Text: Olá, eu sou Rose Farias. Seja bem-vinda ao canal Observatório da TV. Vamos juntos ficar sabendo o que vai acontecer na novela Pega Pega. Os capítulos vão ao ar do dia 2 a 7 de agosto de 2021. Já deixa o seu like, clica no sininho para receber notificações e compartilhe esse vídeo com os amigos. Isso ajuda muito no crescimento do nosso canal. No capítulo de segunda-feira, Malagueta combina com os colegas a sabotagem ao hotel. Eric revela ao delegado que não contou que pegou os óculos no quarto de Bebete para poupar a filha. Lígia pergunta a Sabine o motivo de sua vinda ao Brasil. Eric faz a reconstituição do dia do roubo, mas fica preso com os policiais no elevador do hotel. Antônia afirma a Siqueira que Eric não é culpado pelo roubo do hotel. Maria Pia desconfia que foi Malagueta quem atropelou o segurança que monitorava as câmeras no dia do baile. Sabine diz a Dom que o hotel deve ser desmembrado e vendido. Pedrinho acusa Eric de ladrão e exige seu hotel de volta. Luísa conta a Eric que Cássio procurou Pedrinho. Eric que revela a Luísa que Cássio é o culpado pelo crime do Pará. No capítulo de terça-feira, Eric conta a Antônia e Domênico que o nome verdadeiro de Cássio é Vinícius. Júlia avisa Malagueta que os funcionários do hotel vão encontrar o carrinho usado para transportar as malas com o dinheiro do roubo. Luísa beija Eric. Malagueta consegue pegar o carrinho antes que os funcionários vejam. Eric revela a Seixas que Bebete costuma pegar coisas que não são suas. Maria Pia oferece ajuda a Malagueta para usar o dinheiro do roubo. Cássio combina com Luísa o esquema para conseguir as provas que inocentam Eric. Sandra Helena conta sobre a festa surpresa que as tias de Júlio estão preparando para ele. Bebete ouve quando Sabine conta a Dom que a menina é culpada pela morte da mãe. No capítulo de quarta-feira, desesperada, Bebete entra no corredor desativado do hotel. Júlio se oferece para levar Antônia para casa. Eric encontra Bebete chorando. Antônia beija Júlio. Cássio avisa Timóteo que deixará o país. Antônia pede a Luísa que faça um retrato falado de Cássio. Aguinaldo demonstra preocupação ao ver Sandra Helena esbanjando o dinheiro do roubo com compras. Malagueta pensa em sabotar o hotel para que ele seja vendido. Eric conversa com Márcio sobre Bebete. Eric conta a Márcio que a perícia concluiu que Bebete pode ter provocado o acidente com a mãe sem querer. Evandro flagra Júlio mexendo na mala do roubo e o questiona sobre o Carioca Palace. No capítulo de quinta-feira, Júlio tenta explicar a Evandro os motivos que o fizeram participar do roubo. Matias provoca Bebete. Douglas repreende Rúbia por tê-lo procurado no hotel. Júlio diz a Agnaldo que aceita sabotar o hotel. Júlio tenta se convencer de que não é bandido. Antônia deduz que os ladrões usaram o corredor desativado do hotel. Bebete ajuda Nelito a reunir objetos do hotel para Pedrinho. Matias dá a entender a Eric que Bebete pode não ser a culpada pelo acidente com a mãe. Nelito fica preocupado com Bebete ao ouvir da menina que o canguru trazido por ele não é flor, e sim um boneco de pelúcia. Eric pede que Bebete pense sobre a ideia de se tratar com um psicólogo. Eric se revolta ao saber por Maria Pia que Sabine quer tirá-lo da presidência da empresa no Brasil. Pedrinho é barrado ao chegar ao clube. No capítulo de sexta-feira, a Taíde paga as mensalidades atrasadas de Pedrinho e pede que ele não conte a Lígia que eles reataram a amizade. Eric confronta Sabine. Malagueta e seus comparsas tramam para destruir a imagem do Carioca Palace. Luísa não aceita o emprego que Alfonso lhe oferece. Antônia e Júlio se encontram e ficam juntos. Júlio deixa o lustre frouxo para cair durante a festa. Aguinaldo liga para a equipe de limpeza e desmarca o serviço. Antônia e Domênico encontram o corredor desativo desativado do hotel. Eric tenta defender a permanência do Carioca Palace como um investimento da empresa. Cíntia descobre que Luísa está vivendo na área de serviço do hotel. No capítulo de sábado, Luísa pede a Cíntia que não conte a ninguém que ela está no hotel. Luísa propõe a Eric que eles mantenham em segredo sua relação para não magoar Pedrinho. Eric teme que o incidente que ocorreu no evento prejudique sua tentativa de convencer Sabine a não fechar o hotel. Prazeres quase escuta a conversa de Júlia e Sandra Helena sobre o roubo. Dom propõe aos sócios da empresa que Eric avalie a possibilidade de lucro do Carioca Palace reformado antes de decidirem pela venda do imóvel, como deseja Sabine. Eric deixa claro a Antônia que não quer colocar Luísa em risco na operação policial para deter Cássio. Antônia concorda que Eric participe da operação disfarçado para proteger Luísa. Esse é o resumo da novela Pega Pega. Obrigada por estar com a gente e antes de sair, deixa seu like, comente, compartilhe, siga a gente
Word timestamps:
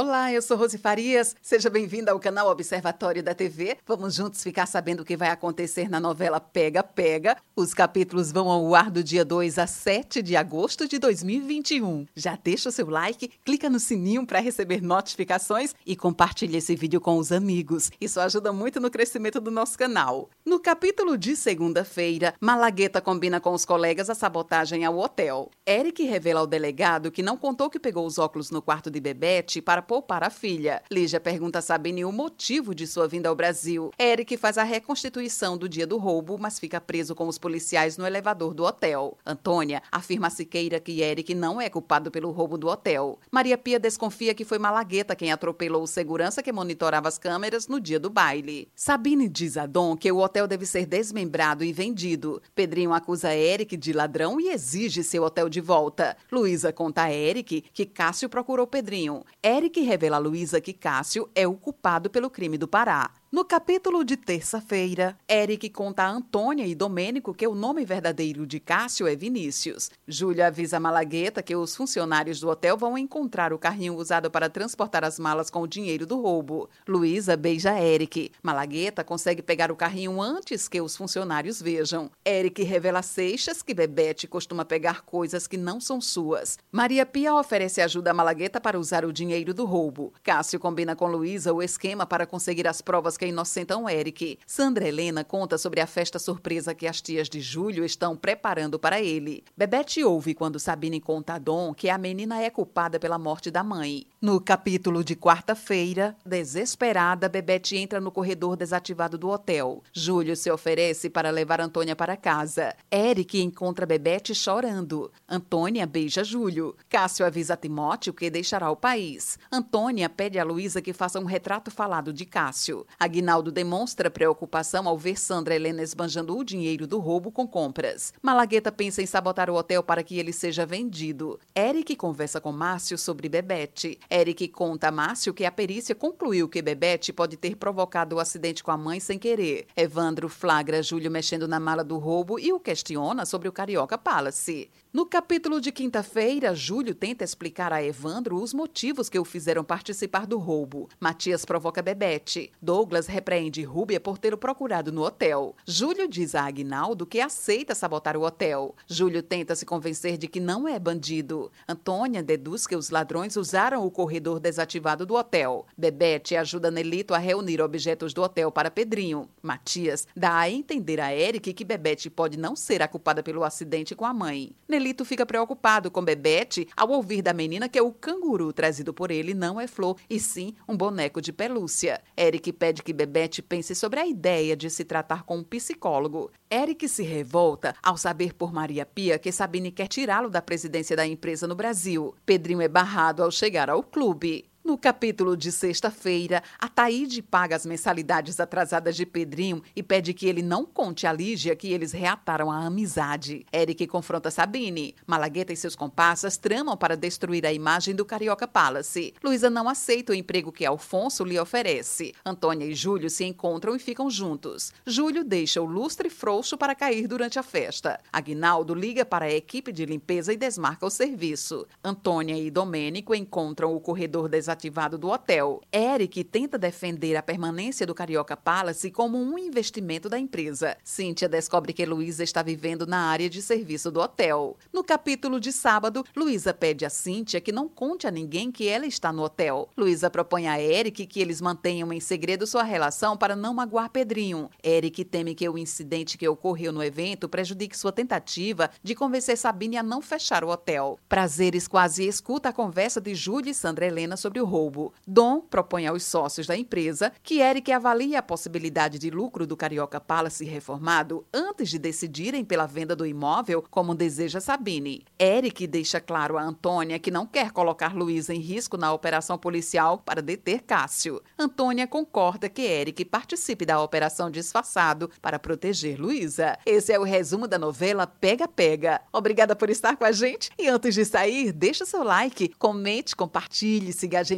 Olá, 0.00 0.32
eu 0.32 0.40
sou 0.40 0.56
Rose 0.56 0.78
Farias. 0.78 1.34
Seja 1.42 1.68
bem-vinda 1.68 2.12
ao 2.12 2.20
canal 2.20 2.48
Observatório 2.48 3.20
da 3.20 3.34
TV. 3.34 3.78
Vamos 3.84 4.14
juntos 4.14 4.40
ficar 4.44 4.64
sabendo 4.66 5.00
o 5.00 5.04
que 5.04 5.16
vai 5.16 5.28
acontecer 5.28 5.90
na 5.90 5.98
novela 5.98 6.38
Pega 6.38 6.84
Pega. 6.84 7.36
Os 7.56 7.74
capítulos 7.74 8.30
vão 8.30 8.48
ao 8.48 8.76
ar 8.76 8.92
do 8.92 9.02
dia 9.02 9.24
2 9.24 9.58
a 9.58 9.66
7 9.66 10.22
de 10.22 10.36
agosto 10.36 10.86
de 10.86 11.00
2021. 11.00 12.06
Já 12.14 12.38
deixa 12.40 12.68
o 12.68 12.72
seu 12.72 12.88
like, 12.88 13.28
clica 13.44 13.68
no 13.68 13.80
sininho 13.80 14.24
para 14.24 14.38
receber 14.38 14.80
notificações 14.80 15.74
e 15.84 15.96
compartilhe 15.96 16.58
esse 16.58 16.76
vídeo 16.76 17.00
com 17.00 17.18
os 17.18 17.32
amigos. 17.32 17.90
Isso 18.00 18.20
ajuda 18.20 18.52
muito 18.52 18.78
no 18.78 18.92
crescimento 18.92 19.40
do 19.40 19.50
nosso 19.50 19.76
canal. 19.76 20.30
No 20.46 20.60
capítulo 20.60 21.18
de 21.18 21.34
segunda-feira, 21.34 22.34
Malagueta 22.40 23.00
combina 23.00 23.40
com 23.40 23.52
os 23.52 23.64
colegas 23.64 24.08
a 24.08 24.14
sabotagem 24.14 24.84
ao 24.84 24.96
hotel. 24.96 25.50
Eric 25.68 26.04
revela 26.04 26.38
ao 26.38 26.46
delegado 26.46 27.10
que 27.10 27.20
não 27.20 27.36
contou 27.36 27.68
que 27.68 27.80
pegou 27.80 28.06
os 28.06 28.16
óculos 28.16 28.52
no 28.52 28.62
quarto 28.62 28.92
de 28.92 29.00
Bebete 29.00 29.60
para 29.60 29.87
poupar 29.88 30.22
a 30.22 30.28
filha. 30.28 30.82
Lígia 30.90 31.18
pergunta 31.18 31.60
a 31.60 31.62
Sabine 31.62 32.04
o 32.04 32.12
motivo 32.12 32.74
de 32.74 32.86
sua 32.86 33.08
vinda 33.08 33.30
ao 33.30 33.34
Brasil. 33.34 33.90
Eric 33.98 34.36
faz 34.36 34.58
a 34.58 34.62
reconstituição 34.62 35.56
do 35.56 35.66
dia 35.66 35.86
do 35.86 35.96
roubo, 35.96 36.36
mas 36.38 36.58
fica 36.58 36.78
preso 36.78 37.14
com 37.14 37.26
os 37.26 37.38
policiais 37.38 37.96
no 37.96 38.06
elevador 38.06 38.52
do 38.52 38.64
hotel. 38.64 39.16
Antônia 39.24 39.82
afirma 39.90 40.26
a 40.26 40.30
Siqueira 40.30 40.78
que 40.78 41.00
Eric 41.00 41.34
não 41.34 41.58
é 41.58 41.70
culpado 41.70 42.10
pelo 42.10 42.30
roubo 42.30 42.58
do 42.58 42.68
hotel. 42.68 43.18
Maria 43.30 43.56
Pia 43.56 43.80
desconfia 43.80 44.34
que 44.34 44.44
foi 44.44 44.58
Malagueta 44.58 45.16
quem 45.16 45.32
atropelou 45.32 45.82
o 45.82 45.86
segurança 45.86 46.42
que 46.42 46.52
monitorava 46.52 47.08
as 47.08 47.16
câmeras 47.16 47.66
no 47.66 47.80
dia 47.80 47.98
do 47.98 48.10
baile. 48.10 48.68
Sabine 48.76 49.26
diz 49.26 49.56
a 49.56 49.64
Dom 49.64 49.96
que 49.96 50.12
o 50.12 50.18
hotel 50.18 50.46
deve 50.46 50.66
ser 50.66 50.84
desmembrado 50.84 51.64
e 51.64 51.72
vendido. 51.72 52.42
Pedrinho 52.54 52.92
acusa 52.92 53.34
Eric 53.34 53.74
de 53.74 53.94
ladrão 53.94 54.38
e 54.38 54.50
exige 54.50 55.02
seu 55.02 55.22
hotel 55.22 55.48
de 55.48 55.62
volta. 55.62 56.14
Luísa 56.30 56.74
conta 56.74 57.04
a 57.04 57.10
Eric 57.10 57.64
que 57.72 57.86
Cássio 57.86 58.28
procurou 58.28 58.66
Pedrinho. 58.66 59.24
Eric 59.42 59.77
que 59.78 59.84
revela 59.84 60.16
a 60.16 60.18
Luísa 60.18 60.60
que 60.60 60.72
Cássio 60.72 61.30
é 61.36 61.46
o 61.46 61.54
culpado 61.54 62.10
pelo 62.10 62.28
crime 62.28 62.58
do 62.58 62.66
Pará. 62.66 63.12
No 63.30 63.44
capítulo 63.44 64.04
de 64.04 64.16
terça-feira, 64.16 65.14
Eric 65.30 65.68
conta 65.68 66.02
a 66.02 66.08
Antônia 66.08 66.66
e 66.66 66.74
Domênico 66.74 67.34
que 67.34 67.46
o 67.46 67.54
nome 67.54 67.84
verdadeiro 67.84 68.46
de 68.46 68.58
Cássio 68.58 69.06
é 69.06 69.14
Vinícius. 69.14 69.90
Júlia 70.08 70.46
avisa 70.46 70.80
Malagueta 70.80 71.42
que 71.42 71.54
os 71.54 71.76
funcionários 71.76 72.40
do 72.40 72.48
hotel 72.48 72.78
vão 72.78 72.96
encontrar 72.96 73.52
o 73.52 73.58
carrinho 73.58 73.96
usado 73.96 74.30
para 74.30 74.48
transportar 74.48 75.04
as 75.04 75.18
malas 75.18 75.50
com 75.50 75.60
o 75.60 75.68
dinheiro 75.68 76.06
do 76.06 76.18
roubo. 76.18 76.70
Luísa 76.88 77.36
beija 77.36 77.78
Eric. 77.78 78.32
Malagueta 78.42 79.04
consegue 79.04 79.42
pegar 79.42 79.70
o 79.70 79.76
carrinho 79.76 80.22
antes 80.22 80.66
que 80.66 80.80
os 80.80 80.96
funcionários 80.96 81.60
vejam. 81.60 82.10
Eric 82.26 82.62
revela 82.62 83.00
a 83.00 83.02
Seixas 83.02 83.62
que 83.62 83.74
Bebete 83.74 84.26
costuma 84.26 84.64
pegar 84.64 85.02
coisas 85.02 85.46
que 85.46 85.58
não 85.58 85.82
são 85.82 86.00
suas. 86.00 86.58
Maria 86.72 87.04
Pia 87.04 87.34
oferece 87.34 87.82
ajuda 87.82 88.10
a 88.10 88.14
Malagueta 88.14 88.58
para 88.58 88.80
usar 88.80 89.04
o 89.04 89.12
dinheiro 89.12 89.52
do 89.52 89.66
roubo. 89.66 90.14
Cássio 90.22 90.58
combina 90.58 90.96
com 90.96 91.08
Luísa 91.08 91.52
o 91.52 91.62
esquema 91.62 92.06
para 92.06 92.26
conseguir 92.26 92.66
as 92.66 92.80
provas 92.80 93.17
que 93.18 93.26
inocentam 93.26 93.88
Eric. 93.88 94.38
Sandra 94.46 94.88
Helena 94.88 95.24
conta 95.24 95.58
sobre 95.58 95.80
a 95.80 95.86
festa 95.86 96.18
surpresa 96.18 96.74
que 96.74 96.86
as 96.86 97.02
tias 97.02 97.28
de 97.28 97.40
Júlio 97.40 97.84
estão 97.84 98.16
preparando 98.16 98.78
para 98.78 99.00
ele. 99.00 99.44
Bebete 99.56 100.02
ouve 100.02 100.34
quando 100.34 100.58
Sabine 100.58 101.00
conta 101.00 101.34
a 101.34 101.38
Dom 101.38 101.74
que 101.74 101.90
a 101.90 101.98
menina 101.98 102.40
é 102.40 102.48
culpada 102.48 102.98
pela 102.98 103.18
morte 103.18 103.50
da 103.50 103.62
mãe. 103.62 104.06
No 104.20 104.40
capítulo 104.40 105.04
de 105.04 105.14
quarta-feira, 105.14 106.16
desesperada, 106.26 107.28
Bebete 107.28 107.76
entra 107.76 108.00
no 108.00 108.10
corredor 108.10 108.56
desativado 108.56 109.16
do 109.16 109.28
hotel. 109.28 109.80
Júlio 109.92 110.34
se 110.34 110.50
oferece 110.50 111.08
para 111.08 111.30
levar 111.30 111.60
Antônia 111.60 111.94
para 111.94 112.16
casa. 112.16 112.74
Eric 112.90 113.40
encontra 113.40 113.86
Bebete 113.86 114.34
chorando. 114.34 115.12
Antônia 115.28 115.86
beija 115.86 116.24
Júlio. 116.24 116.74
Cássio 116.88 117.24
avisa 117.24 117.56
Timóteo 117.56 118.12
que 118.12 118.28
deixará 118.28 118.68
o 118.72 118.74
país. 118.74 119.38
Antônia 119.52 120.08
pede 120.08 120.36
a 120.36 120.42
Luísa 120.42 120.82
que 120.82 120.92
faça 120.92 121.20
um 121.20 121.24
retrato 121.24 121.70
falado 121.70 122.12
de 122.12 122.24
Cássio. 122.24 122.84
Aguinaldo 122.98 123.52
demonstra 123.52 124.10
preocupação 124.10 124.88
ao 124.88 124.98
ver 124.98 125.16
Sandra 125.16 125.54
Helena 125.54 125.80
esbanjando 125.80 126.36
o 126.36 126.42
dinheiro 126.42 126.88
do 126.88 126.98
roubo 126.98 127.30
com 127.30 127.46
compras. 127.46 128.12
Malagueta 128.20 128.72
pensa 128.72 129.00
em 129.00 129.06
sabotar 129.06 129.48
o 129.48 129.54
hotel 129.54 129.80
para 129.80 130.02
que 130.02 130.18
ele 130.18 130.32
seja 130.32 130.66
vendido. 130.66 131.38
Eric 131.56 131.94
conversa 131.94 132.40
com 132.40 132.50
Márcio 132.50 132.98
sobre 132.98 133.28
Bebete. 133.28 133.96
Eric 134.10 134.48
conta 134.48 134.88
a 134.88 134.90
Márcio 134.90 135.34
que 135.34 135.44
a 135.44 135.52
perícia 135.52 135.94
concluiu 135.94 136.48
que 136.48 136.62
Bebete 136.62 137.12
pode 137.12 137.36
ter 137.36 137.56
provocado 137.56 138.16
o 138.16 138.20
acidente 138.20 138.64
com 138.64 138.70
a 138.70 138.76
mãe 138.76 138.98
sem 139.00 139.18
querer. 139.18 139.66
Evandro 139.76 140.30
flagra 140.30 140.82
Júlio 140.82 141.10
mexendo 141.10 141.46
na 141.46 141.60
mala 141.60 141.84
do 141.84 141.98
roubo 141.98 142.38
e 142.38 142.50
o 142.50 142.58
questiona 142.58 143.26
sobre 143.26 143.48
o 143.48 143.52
Carioca 143.52 143.98
Palace. 143.98 144.70
No 144.90 145.04
capítulo 145.04 145.60
de 145.60 145.70
quinta-feira, 145.70 146.54
Júlio 146.54 146.94
tenta 146.94 147.22
explicar 147.22 147.70
a 147.70 147.84
Evandro 147.84 148.40
os 148.42 148.54
motivos 148.54 149.10
que 149.10 149.18
o 149.18 149.24
fizeram 149.24 149.62
participar 149.62 150.26
do 150.26 150.38
roubo. 150.38 150.88
Matias 150.98 151.44
provoca 151.44 151.82
Bebete. 151.82 152.50
Douglas 152.62 153.06
repreende 153.06 153.62
Rúbia 153.62 154.00
por 154.00 154.16
tê-lo 154.16 154.38
procurado 154.38 154.90
no 154.90 155.02
hotel. 155.02 155.54
Júlio 155.66 156.08
diz 156.08 156.34
a 156.34 156.46
Agnaldo 156.46 157.04
que 157.04 157.20
aceita 157.20 157.74
sabotar 157.74 158.16
o 158.16 158.22
hotel. 158.22 158.74
Júlio 158.86 159.22
tenta 159.22 159.54
se 159.54 159.66
convencer 159.66 160.16
de 160.16 160.26
que 160.26 160.40
não 160.40 160.66
é 160.66 160.78
bandido. 160.78 161.52
Antônia 161.68 162.22
deduz 162.22 162.66
que 162.66 162.74
os 162.74 162.88
ladrões 162.88 163.36
usaram 163.36 163.84
o 163.84 163.90
corredor 163.98 164.38
desativado 164.38 165.04
do 165.04 165.16
hotel. 165.16 165.66
Bebete 165.76 166.36
ajuda 166.36 166.70
Nelito 166.70 167.14
a 167.14 167.18
reunir 167.18 167.60
objetos 167.60 168.14
do 168.14 168.22
hotel 168.22 168.48
para 168.52 168.70
Pedrinho. 168.70 169.28
Matias 169.42 170.06
dá 170.14 170.38
a 170.38 170.48
entender 170.48 171.00
a 171.00 171.12
Eric 171.12 171.52
que 171.52 171.64
Bebete 171.64 172.08
pode 172.08 172.38
não 172.38 172.54
ser 172.54 172.80
a 172.80 172.86
culpada 172.86 173.24
pelo 173.24 173.42
acidente 173.42 173.96
com 173.96 174.04
a 174.04 174.14
mãe. 174.14 174.52
Nelito 174.68 175.04
fica 175.04 175.26
preocupado 175.26 175.90
com 175.90 176.00
Bebete 176.00 176.68
ao 176.76 176.90
ouvir 176.90 177.22
da 177.22 177.34
menina 177.34 177.68
que 177.68 177.80
o 177.80 177.90
canguru 177.90 178.52
trazido 178.52 178.94
por 178.94 179.10
ele 179.10 179.34
não 179.34 179.60
é 179.60 179.66
flor, 179.66 179.96
e 180.08 180.20
sim 180.20 180.54
um 180.68 180.76
boneco 180.76 181.20
de 181.20 181.32
pelúcia. 181.32 182.00
Eric 182.16 182.52
pede 182.52 182.84
que 182.84 182.92
Bebete 182.92 183.42
pense 183.42 183.74
sobre 183.74 183.98
a 183.98 184.06
ideia 184.06 184.56
de 184.56 184.70
se 184.70 184.84
tratar 184.84 185.24
com 185.24 185.38
um 185.38 185.42
psicólogo. 185.42 186.30
Eric 186.48 186.88
se 186.88 187.02
revolta 187.02 187.74
ao 187.82 187.96
saber 187.96 188.32
por 188.32 188.52
Maria 188.52 188.86
Pia 188.86 189.18
que 189.18 189.32
Sabine 189.32 189.72
quer 189.72 189.88
tirá-lo 189.88 190.30
da 190.30 190.40
presidência 190.40 190.96
da 190.96 191.04
empresa 191.04 191.48
no 191.48 191.56
Brasil. 191.56 192.14
Pedrinho 192.24 192.62
é 192.62 192.68
barrado 192.68 193.24
ao 193.24 193.30
chegar 193.32 193.68
ao 193.68 193.87
clube. 193.90 194.44
No 194.68 194.76
capítulo 194.76 195.34
de 195.34 195.50
sexta-feira, 195.50 196.42
a 196.58 196.68
Taíde 196.68 197.22
paga 197.22 197.56
as 197.56 197.64
mensalidades 197.64 198.38
atrasadas 198.38 198.94
de 198.94 199.06
Pedrinho 199.06 199.62
e 199.74 199.82
pede 199.82 200.12
que 200.12 200.26
ele 200.26 200.42
não 200.42 200.66
conte 200.66 201.06
a 201.06 201.12
Lígia 201.12 201.56
que 201.56 201.72
eles 201.72 201.90
reataram 201.90 202.50
a 202.50 202.66
amizade. 202.66 203.46
Eric 203.50 203.86
confronta 203.86 204.30
Sabine. 204.30 204.94
Malagueta 205.06 205.54
e 205.54 205.56
seus 205.56 205.74
comparsas 205.74 206.36
tramam 206.36 206.76
para 206.76 206.98
destruir 206.98 207.46
a 207.46 207.52
imagem 207.52 207.94
do 207.94 208.04
Carioca 208.04 208.46
Palace. 208.46 209.14
Luísa 209.24 209.48
não 209.48 209.70
aceita 209.70 210.12
o 210.12 210.14
emprego 210.14 210.52
que 210.52 210.66
Alfonso 210.66 211.24
lhe 211.24 211.40
oferece. 211.40 212.12
Antônia 212.22 212.66
e 212.66 212.74
Júlio 212.74 213.08
se 213.08 213.24
encontram 213.24 213.74
e 213.74 213.78
ficam 213.78 214.10
juntos. 214.10 214.74
Júlio 214.86 215.24
deixa 215.24 215.62
o 215.62 215.64
lustre 215.64 216.10
frouxo 216.10 216.58
para 216.58 216.74
cair 216.74 217.08
durante 217.08 217.38
a 217.38 217.42
festa. 217.42 217.98
Aguinaldo 218.12 218.74
liga 218.74 219.06
para 219.06 219.24
a 219.24 219.32
equipe 219.32 219.72
de 219.72 219.86
limpeza 219.86 220.30
e 220.30 220.36
desmarca 220.36 220.84
o 220.84 220.90
serviço. 220.90 221.66
Antônia 221.82 222.36
e 222.36 222.50
Domênico 222.50 223.14
encontram 223.14 223.74
o 223.74 223.80
corredor 223.80 224.28
desativo 224.28 224.57
desativado 224.58 224.98
do 224.98 225.08
hotel. 225.08 225.60
Eric 225.72 226.24
tenta 226.24 226.58
defender 226.58 227.16
a 227.16 227.22
permanência 227.22 227.86
do 227.86 227.94
Carioca 227.94 228.36
Palace 228.36 228.90
como 228.90 229.16
um 229.16 229.38
investimento 229.38 230.08
da 230.08 230.18
empresa. 230.18 230.76
Cíntia 230.82 231.28
descobre 231.28 231.72
que 231.72 231.86
Luísa 231.86 232.24
está 232.24 232.42
vivendo 232.42 232.86
na 232.86 233.08
área 233.08 233.30
de 233.30 233.40
serviço 233.40 233.90
do 233.90 234.00
hotel. 234.00 234.56
No 234.72 234.82
capítulo 234.82 235.38
de 235.38 235.52
sábado, 235.52 236.04
Luísa 236.16 236.52
pede 236.52 236.84
a 236.84 236.90
Cíntia 236.90 237.40
que 237.40 237.52
não 237.52 237.68
conte 237.68 238.06
a 238.06 238.10
ninguém 238.10 238.50
que 238.50 238.66
ela 238.66 238.86
está 238.86 239.12
no 239.12 239.22
hotel. 239.22 239.68
Luísa 239.76 240.10
propõe 240.10 240.48
a 240.48 240.60
Eric 240.60 241.06
que 241.06 241.20
eles 241.20 241.40
mantenham 241.40 241.92
em 241.92 242.00
segredo 242.00 242.46
sua 242.46 242.64
relação 242.64 243.16
para 243.16 243.36
não 243.36 243.54
magoar 243.54 243.90
Pedrinho. 243.90 244.50
Eric 244.62 245.04
teme 245.04 245.34
que 245.34 245.48
o 245.48 245.56
incidente 245.56 246.18
que 246.18 246.28
ocorreu 246.28 246.72
no 246.72 246.82
evento 246.82 247.28
prejudique 247.28 247.78
sua 247.78 247.92
tentativa 247.92 248.70
de 248.82 248.94
convencer 248.94 249.38
Sabine 249.38 249.76
a 249.76 249.82
não 249.82 250.02
fechar 250.02 250.42
o 250.42 250.48
hotel. 250.48 250.98
Prazeres 251.08 251.68
quase 251.68 252.06
escuta 252.06 252.48
a 252.48 252.52
conversa 252.52 253.00
de 253.00 253.14
Júlia 253.14 253.52
e 253.52 253.54
Sandra 253.54 253.86
Helena 253.86 254.16
sobre 254.16 254.40
o 254.40 254.47
roubo. 254.48 254.92
Dom 255.06 255.40
propõe 255.40 255.86
aos 255.86 256.02
sócios 256.02 256.46
da 256.46 256.56
empresa 256.56 257.12
que 257.22 257.40
Eric 257.40 257.70
avalie 257.70 258.16
a 258.16 258.22
possibilidade 258.22 258.98
de 258.98 259.10
lucro 259.10 259.46
do 259.46 259.56
Carioca 259.56 260.00
Palace 260.00 260.44
reformado 260.44 261.24
antes 261.32 261.68
de 261.68 261.78
decidirem 261.78 262.44
pela 262.44 262.66
venda 262.66 262.96
do 262.96 263.06
imóvel, 263.06 263.64
como 263.70 263.94
deseja 263.94 264.40
Sabine. 264.40 265.04
Eric 265.18 265.66
deixa 265.66 266.00
claro 266.00 266.36
a 266.36 266.42
Antônia 266.42 266.98
que 266.98 267.10
não 267.10 267.26
quer 267.26 267.52
colocar 267.52 267.94
Luísa 267.94 268.34
em 268.34 268.40
risco 268.40 268.76
na 268.76 268.92
operação 268.92 269.38
policial 269.38 269.98
para 269.98 270.22
deter 270.22 270.62
Cássio. 270.62 271.22
Antônia 271.38 271.86
concorda 271.86 272.48
que 272.48 272.62
Eric 272.62 273.04
participe 273.04 273.66
da 273.66 273.82
operação 273.82 274.30
disfarçado 274.30 275.10
para 275.20 275.38
proteger 275.38 276.00
Luísa. 276.00 276.58
Esse 276.64 276.92
é 276.92 276.98
o 276.98 277.04
resumo 277.04 277.46
da 277.46 277.58
novela 277.58 278.06
Pega 278.06 278.48
Pega. 278.48 279.00
Obrigada 279.12 279.54
por 279.54 279.70
estar 279.70 279.96
com 279.96 280.04
a 280.04 280.12
gente 280.12 280.50
e 280.58 280.68
antes 280.68 280.94
de 280.94 281.04
sair, 281.04 281.52
deixa 281.52 281.84
seu 281.84 282.02
like, 282.02 282.48
comente, 282.58 283.16
compartilhe, 283.16 283.92
siga 283.92 284.20
a 284.20 284.22
gente 284.22 284.37